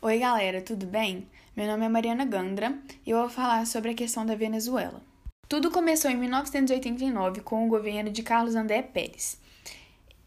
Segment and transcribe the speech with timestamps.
[0.00, 1.26] Oi, galera, tudo bem?
[1.56, 2.72] Meu nome é Mariana Gandra
[3.04, 5.02] e eu vou falar sobre a questão da Venezuela.
[5.48, 9.40] Tudo começou em 1989 com o governo de Carlos André Pérez.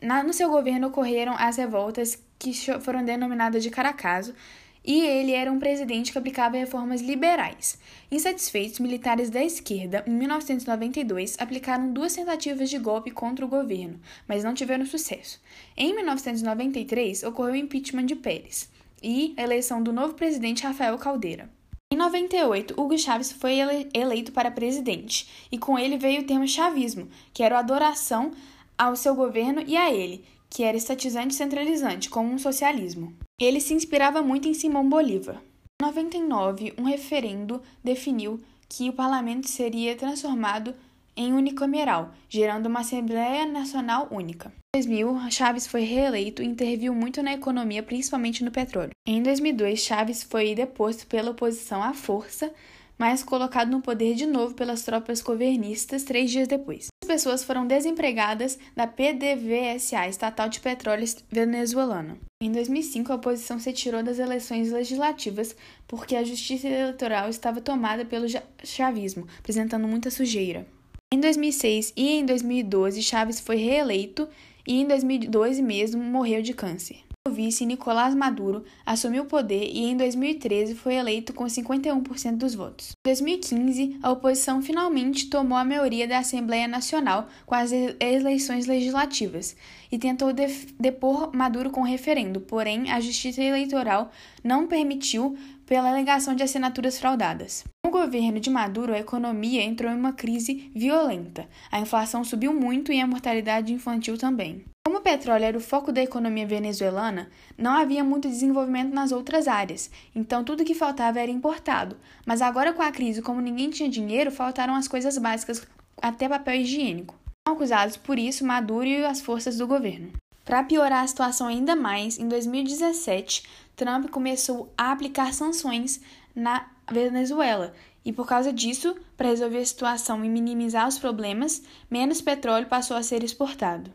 [0.01, 4.35] Na, no seu governo ocorreram as revoltas que foram denominadas de Caracaso,
[4.83, 7.79] e ele era um presidente que aplicava reformas liberais.
[8.11, 14.43] Insatisfeitos, militares da esquerda, em 1992, aplicaram duas tentativas de golpe contra o governo, mas
[14.43, 15.39] não tiveram sucesso.
[15.77, 18.69] Em 1993, ocorreu o impeachment de Pérez
[19.01, 21.49] e a eleição do novo presidente Rafael Caldeira.
[21.91, 23.57] Em 98, Hugo Chávez foi
[23.93, 28.31] eleito para presidente, e com ele veio o termo chavismo, que era a adoração
[28.77, 33.13] ao seu governo e a ele, que era estatizante e centralizante, como um socialismo.
[33.39, 35.41] Ele se inspirava muito em Simão Bolívar.
[35.81, 40.73] Em 99, um referendo definiu que o parlamento seria transformado
[41.15, 44.51] em unicameral, gerando uma Assembleia Nacional única.
[44.73, 48.91] Em 2000, Chaves foi reeleito e interviu muito na economia, principalmente no petróleo.
[49.05, 52.53] Em 2002, Chaves foi deposto pela oposição à força,
[52.97, 56.87] mas colocado no poder de novo pelas tropas governistas três dias depois.
[57.03, 62.17] As pessoas foram desempregadas da PDVSA, estatal de petróleo venezuelana.
[62.41, 65.55] Em 2005, a oposição se tirou das eleições legislativas
[65.87, 68.27] porque a justiça eleitoral estava tomada pelo
[68.63, 70.67] chavismo, apresentando muita sujeira.
[71.13, 74.29] Em 2006 e em 2012, Chaves foi reeleito
[74.65, 77.03] e em 2012 mesmo morreu de câncer.
[77.27, 82.55] O vice Nicolás Maduro assumiu o poder e em 2013 foi eleito com 51% dos
[82.55, 82.93] votos.
[82.93, 89.55] Em 2015, a oposição finalmente tomou a maioria da Assembleia Nacional com as eleições legislativas
[89.91, 94.09] e tentou depor Maduro com referendo, porém a Justiça Eleitoral
[94.43, 97.63] não permitiu pela alegação de assinaturas fraudadas.
[97.83, 101.47] Com o governo de Maduro, a economia entrou em uma crise violenta.
[101.71, 104.65] A inflação subiu muito e a mortalidade infantil também.
[105.01, 109.89] O petróleo era o foco da economia venezuelana, não havia muito desenvolvimento nas outras áreas,
[110.13, 111.97] então tudo que faltava era importado.
[112.23, 115.67] Mas agora, com a crise, como ninguém tinha dinheiro, faltaram as coisas básicas,
[115.99, 117.15] até papel higiênico.
[117.47, 120.11] São acusados por isso Maduro e as forças do governo.
[120.45, 123.41] Para piorar a situação ainda mais, em 2017,
[123.75, 125.99] Trump começou a aplicar sanções
[126.35, 127.73] na Venezuela.
[128.05, 132.95] E por causa disso, para resolver a situação e minimizar os problemas, menos petróleo passou
[132.95, 133.89] a ser exportado.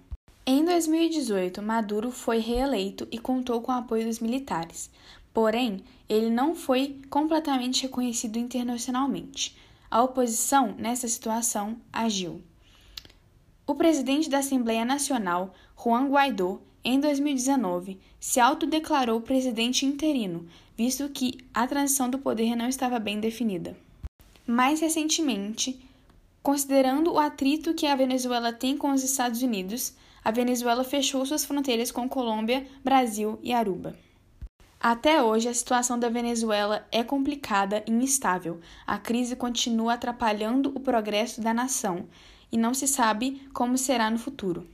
[0.48, 4.88] Em 2018, Maduro foi reeleito e contou com o apoio dos militares.
[5.34, 9.56] Porém, ele não foi completamente reconhecido internacionalmente.
[9.90, 12.40] A oposição, nessa situação, agiu.
[13.66, 20.46] O presidente da Assembleia Nacional, Juan Guaidó, em 2019, se autodeclarou presidente interino,
[20.76, 23.76] visto que a transição do poder não estava bem definida.
[24.46, 25.84] Mais recentemente,
[26.40, 29.92] considerando o atrito que a Venezuela tem com os Estados Unidos,
[30.26, 33.97] a Venezuela fechou suas fronteiras com Colômbia, Brasil e Aruba.
[34.81, 38.60] Até hoje, a situação da Venezuela é complicada e instável.
[38.84, 42.09] A crise continua atrapalhando o progresso da nação
[42.50, 44.66] e não se sabe como será no futuro.